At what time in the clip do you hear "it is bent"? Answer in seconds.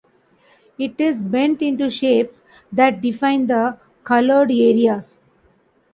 0.79-1.61